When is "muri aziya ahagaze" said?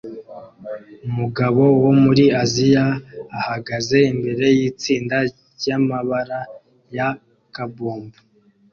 2.03-3.97